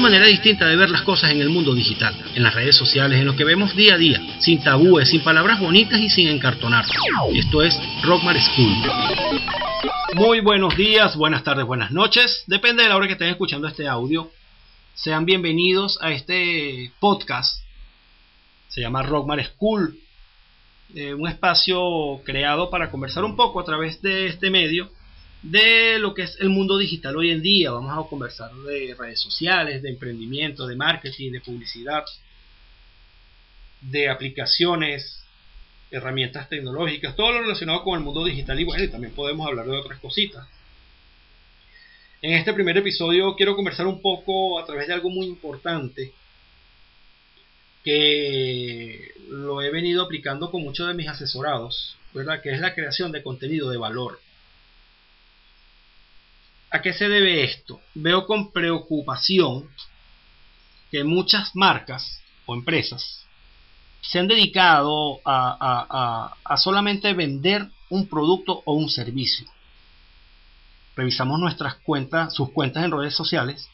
[0.00, 3.20] una manera distinta de ver las cosas en el mundo digital, en las redes sociales,
[3.20, 6.86] en lo que vemos día a día, sin tabúes, sin palabras bonitas y sin encartonar.
[7.34, 8.72] Esto es Rockmar School.
[10.14, 13.86] Muy buenos días, buenas tardes, buenas noches, depende de la hora que estén escuchando este
[13.86, 14.30] audio.
[14.94, 17.62] Sean bienvenidos a este podcast.
[18.68, 19.98] Se llama Rockmar School.
[20.94, 24.90] Eh, un espacio creado para conversar un poco a través de este medio
[25.42, 27.70] de lo que es el mundo digital hoy en día.
[27.70, 32.04] Vamos a conversar de redes sociales, de emprendimiento, de marketing, de publicidad,
[33.80, 35.24] de aplicaciones,
[35.90, 39.76] herramientas tecnológicas, todo lo relacionado con el mundo digital y bueno, también podemos hablar de
[39.76, 40.46] otras cositas.
[42.22, 46.12] En este primer episodio quiero conversar un poco a través de algo muy importante
[47.82, 52.42] que lo he venido aplicando con muchos de mis asesorados, ¿verdad?
[52.42, 54.20] Que es la creación de contenido de valor.
[56.70, 57.80] ¿A qué se debe esto?
[57.94, 59.68] Veo con preocupación
[60.90, 63.26] que muchas marcas o empresas
[64.00, 69.46] se han dedicado a, solamente vender un producto o un servicio.
[70.96, 73.68] Revisamos nuestras cuentas, sus cuentas en redes sociales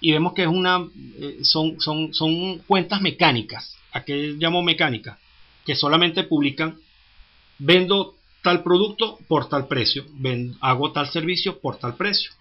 [0.00, 0.86] y vemos que es una,
[1.18, 3.76] eh, son, son, son cuentas mecánicas.
[3.92, 5.18] ¿A qué llamo mecánica?
[5.64, 6.78] Que solamente publican,
[7.58, 10.04] vendo tal producto por tal precio,
[10.60, 12.32] hago tal servicio por tal precio.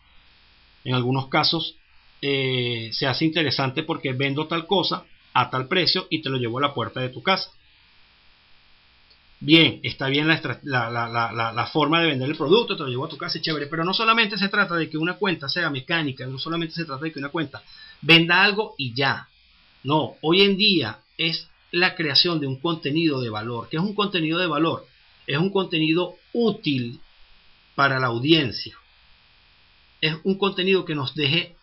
[0.83, 1.75] En algunos casos
[2.21, 6.59] eh, se hace interesante porque vendo tal cosa a tal precio y te lo llevo
[6.59, 7.51] a la puerta de tu casa.
[9.39, 13.41] Bien, está bien la, forma de vender el producto, te lo llevo a tu casa,
[13.41, 16.85] chévere, pero no solamente se trata de que una cuenta sea mecánica, no solamente se
[16.85, 17.63] trata de que una cuenta
[18.01, 19.27] venda algo y ya.
[19.83, 23.67] No, hoy en día es la creación de un contenido de valor.
[23.67, 24.85] ¿Qué es un contenido de valor?
[25.25, 26.99] Es un contenido útil
[27.73, 28.77] para la audiencia
[30.01, 31.55] es un contenido que nos deje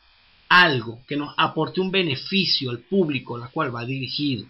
[0.48, 4.46] algo, que nos aporte un beneficio al público al cual va dirigido.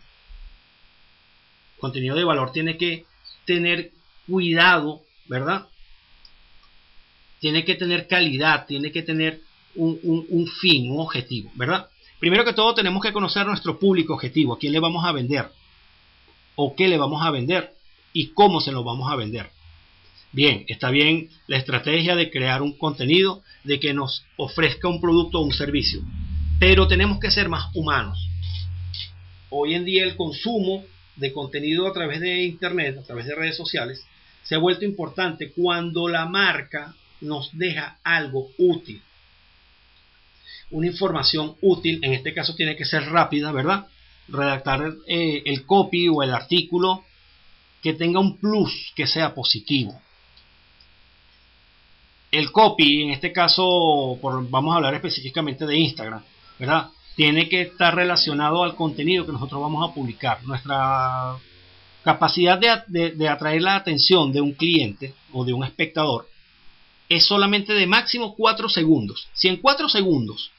[1.78, 3.06] Contenido de valor tiene que
[3.44, 3.93] tener
[4.27, 5.66] cuidado, ¿verdad?
[7.41, 9.41] Tiene que tener calidad, tiene que tener
[9.75, 11.88] un, un fin, un objetivo, ¿verdad?
[12.19, 15.50] Primero que todo tenemos que conocer nuestro público objetivo, a quién le vamos a vender,
[16.56, 17.75] o qué le vamos a vender,
[18.12, 19.50] y cómo se lo vamos a vender.
[20.33, 25.39] Bien, está bien la estrategia de crear un contenido, de que nos ofrezca un producto
[25.39, 26.03] o un servicio,
[26.61, 28.28] pero tenemos que ser más humanos.
[29.49, 30.84] Hoy en día el consumo
[31.16, 34.05] de contenido a través de Internet, a través de redes sociales,
[34.43, 39.00] se ha vuelto importante cuando la marca nos deja algo útil.
[40.71, 43.87] Una información útil, en este caso tiene que ser rápida, ¿verdad?
[44.28, 47.05] Redactar eh, el copy o el artículo
[47.83, 49.99] que tenga un plus, que sea positivo
[52.31, 54.19] el copy, en este caso
[54.50, 56.22] vamos a hablar específicamente de Instagram,
[56.59, 56.89] ¿verdad?
[57.16, 60.44] Tiene que estar relacionado al contenido que nosotros vamos a publicar.
[60.44, 61.37] Nuestra
[62.05, 66.28] capacidad de, atraer la atención de un cliente o de un espectador
[67.09, 69.28] es solamente de máximo 4 segundos.
[69.33, 70.53] Si en 4 segundos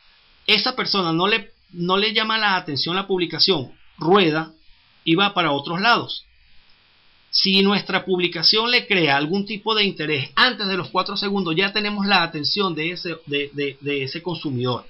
[0.48, 4.52] esa persona no le llama la atención la publicación, rueda
[5.04, 6.26] y va para otros lados
[7.32, 11.72] si nuestra publicación le crea algún tipo de interés antes de los 4 segundos, ya
[11.72, 14.86] tenemos la atención de ese, de, ese consumidor.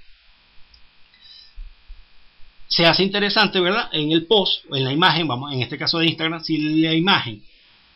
[2.67, 3.89] Se hace interesante, ¿verdad?
[3.91, 7.41] En el post, en la imagen, vamos, en este caso de Instagram, si la imagen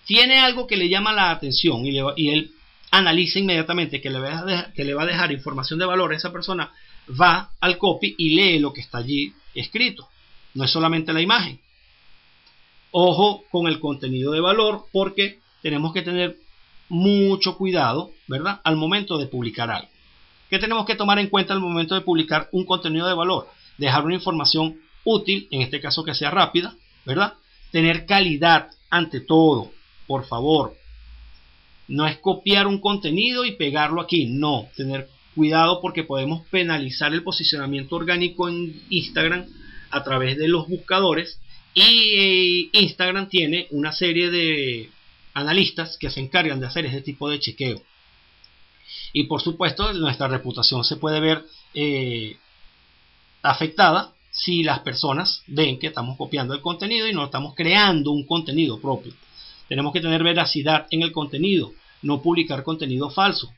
[0.06, 2.52] tiene algo que le llama la atención y, y él
[2.92, 6.32] analiza inmediatamente que le, va que le va a dejar información de valor a esa
[6.32, 6.72] persona,
[7.09, 10.09] va al copy y lee lo que está allí escrito.
[10.53, 11.59] No es solamente la imagen.
[12.96, 16.38] Ojo con el contenido de valor porque tenemos que tener
[16.90, 18.62] mucho cuidado, ¿verdad?
[18.64, 19.90] Al momento de publicar algo.
[20.48, 23.48] ¿Qué tenemos que tomar en cuenta al momento de publicar un contenido de valor?
[23.80, 27.34] Dejar una información útil, en este caso que sea rápida, ¿verdad?
[27.72, 29.72] Tener calidad ante todo,
[30.06, 30.76] por favor.
[31.88, 34.68] No es copiar un contenido y pegarlo aquí, no.
[34.78, 39.47] Tener cuidado porque podemos penalizar el posicionamiento orgánico en Instagram
[39.90, 41.40] a través de los buscadores
[41.73, 44.90] y Instagram tiene una serie de
[45.34, 47.81] analistas que se encargan de hacer ese tipo de chequeo.
[49.14, 52.37] Y por supuesto, nuestra reputación se puede ver eh,
[53.41, 58.26] afectada si las personas ven que estamos copiando el contenido y no estamos creando un
[58.26, 59.14] contenido propio.
[59.67, 61.72] Tenemos que tener veracidad en el contenido,
[62.02, 63.52] no publicar contenido falso.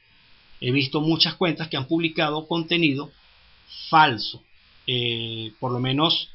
[0.61, 3.11] He visto muchas cuentas que han publicado contenido
[3.89, 4.41] falso.
[4.87, 6.29] Eh, por lo menos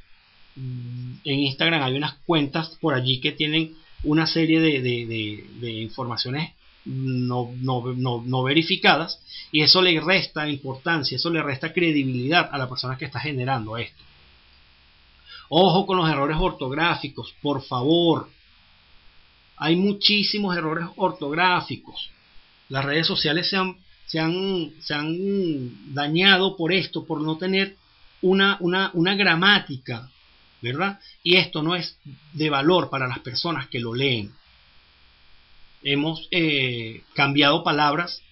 [0.56, 6.52] en Instagram hay unas cuentas por allí que tienen una serie de, informaciones
[6.84, 9.20] no, no, verificadas
[9.52, 13.76] y eso le resta importancia, eso le resta credibilidad a la persona que está generando
[13.76, 14.02] esto.
[15.48, 18.28] Ojo con los errores ortográficos, por favor.
[19.56, 22.10] Hay muchísimos errores ortográficos.
[22.68, 23.76] Las redes sociales se han,
[24.06, 27.76] se han, se han dañado por esto, por no tener
[28.22, 30.08] una, una, una gramática,
[30.62, 31.00] ¿verdad?
[31.22, 31.98] Y esto no es
[32.32, 34.32] de valor para las personas que lo leen
[35.82, 38.22] hemos eh, cambiado palabras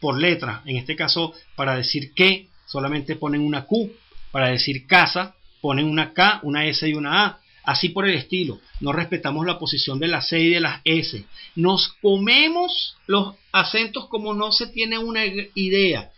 [0.00, 0.62] por letras.
[0.66, 3.92] En este caso, para decir que, solamente ponen una Q.
[4.30, 7.40] Para decir casa, ponen una K, una S y una A.
[7.64, 8.60] Así por el estilo.
[8.80, 11.24] No respetamos la posición de la C y de las S.
[11.54, 15.24] Nos comemos los acentos como no se tiene una
[15.54, 16.10] idea.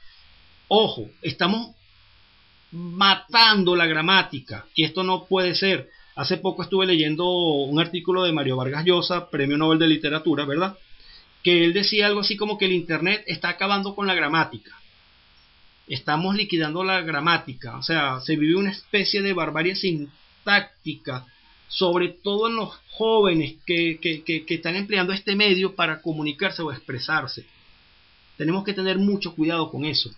[0.68, 1.74] Ojo, estamos
[2.72, 4.66] matando la gramática.
[4.74, 5.90] Y esto no puede ser.
[6.16, 10.76] Hace poco estuve leyendo un artículo de Mario Vargas Llosa, Premio Nobel de Literatura, ¿verdad?
[11.42, 14.72] Que él decía algo así como que el Internet está acabando con la gramática.
[15.86, 17.76] Estamos liquidando la gramática.
[17.78, 21.26] O sea, se vive una especie de barbarie sintáctica,
[21.68, 27.46] sobre todo en los jóvenes que, que están empleando este medio para comunicarse o expresarse.
[28.36, 30.10] Tenemos que tener mucho cuidado con eso.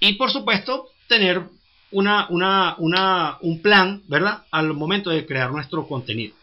[0.00, 1.42] Y por supuesto, tener
[1.90, 4.44] una, una, una, un plan, ¿verdad?
[4.50, 6.34] Al momento de crear nuestro contenido.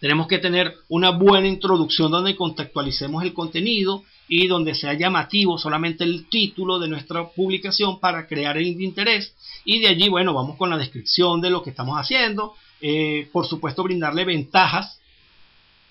[0.00, 6.04] Tenemos que tener una buena introducción donde contextualicemos el contenido y donde sea llamativo solamente
[6.04, 9.34] el título de nuestra publicación para crear el interés.
[9.64, 12.54] Y de allí, bueno, vamos con la descripción de lo que estamos haciendo.
[12.80, 15.00] Eh, por supuesto, brindarle ventajas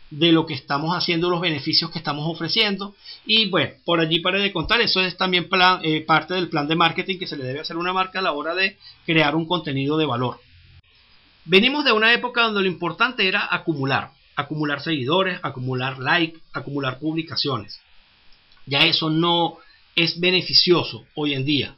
[0.10, 2.96] de lo que estamos haciendo, los beneficios que estamos ofreciendo.
[3.25, 5.50] Y bueno, por allí para de contar, eso es también
[5.84, 8.22] eh, parte del plan de marketing que se le debe hacer a una marca a
[8.22, 10.40] la hora de crear un contenido de valor.
[11.46, 17.80] Venimos de una época donde lo importante era acumular, acumular seguidores, acumular likes, acumular publicaciones.
[18.66, 19.60] Ya eso no
[19.96, 21.75] es beneficioso hoy en día.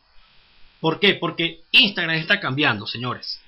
[0.80, 1.16] ¿Por qué?
[1.16, 3.42] Porque Instagram está cambiando, señores.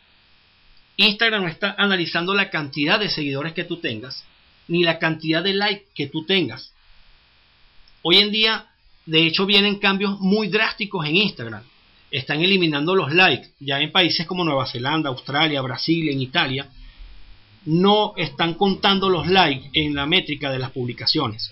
[0.98, 4.26] Instagram está analizando la cantidad de seguidores que tú tengas,
[4.70, 6.74] ni la cantidad de likes que tú tengas.
[8.02, 8.68] Hoy en día,
[9.06, 11.64] de hecho, vienen cambios muy drásticos en Instagram.
[12.12, 13.50] Están eliminando los likes.
[13.60, 16.70] Ya en países como Nueva Zelanda, Australia, Brasil, en Italia,
[17.66, 21.52] no están contando los likes en la métrica de las publicaciones.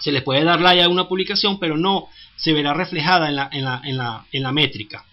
[0.00, 3.48] Se le puede dar like a una publicación, pero no se verá reflejada en la,
[3.52, 5.06] en la, en la, en la métrica.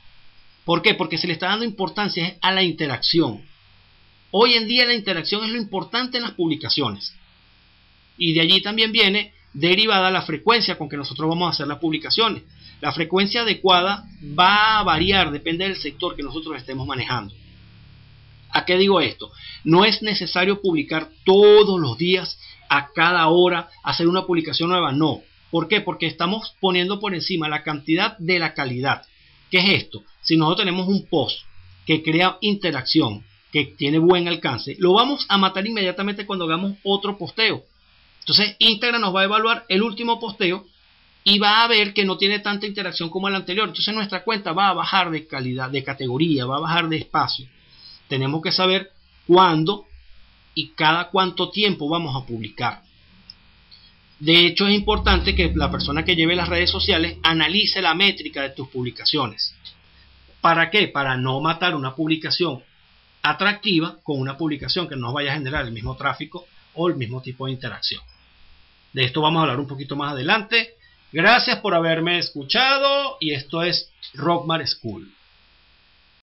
[0.66, 0.96] ¿Por qué?
[0.96, 3.44] Porque se le está dando importancia a la interacción.
[4.32, 7.14] Hoy en día la interacción es lo importante en las publicaciones.
[8.18, 11.80] Y de allí también viene derivada la frecuencia con que nosotros vamos a hacer las
[11.80, 12.44] publicaciones.
[12.80, 14.06] La frecuencia adecuada
[14.38, 17.34] va a variar, depende del sector que nosotros estemos manejando.
[18.50, 19.32] ¿A qué digo esto?
[19.64, 22.40] No es necesario publicar todos los días,
[22.70, 24.92] a cada hora, hacer una publicación nueva.
[24.92, 25.22] No.
[25.52, 25.82] ¿Por qué?
[25.82, 29.04] Porque estamos poniendo por encima la cantidad de la calidad.
[29.50, 30.04] ¿Qué es esto?
[30.22, 31.40] Si nosotros tenemos un post
[31.86, 37.18] que crea interacción, que tiene buen alcance, lo vamos a matar inmediatamente cuando hagamos otro
[37.18, 37.64] posteo.
[38.20, 40.66] Entonces Instagram nos va a evaluar el último posteo
[41.24, 43.68] y va a ver que no tiene tanta interacción como el anterior.
[43.68, 47.48] Entonces nuestra cuenta va a bajar de calidad, de categoría, va a bajar de espacio.
[48.08, 48.92] Tenemos que saber
[49.28, 49.86] cuándo
[50.56, 52.84] y cada cuánto tiempo vamos a publicar.
[54.20, 58.44] De hecho es importante que la persona que lleve las redes sociales analice la métrica
[58.44, 59.56] de tus publicaciones.
[60.42, 60.88] ¿Para qué?
[60.88, 62.64] Para no matar una publicación
[63.22, 67.22] atractiva con una publicación que no vaya a generar el mismo tráfico o el mismo
[67.22, 68.02] tipo de interacción.
[68.94, 70.76] De esto vamos a hablar un poquito más adelante.
[71.12, 75.12] Gracias por haberme escuchado y esto es Rockmar School.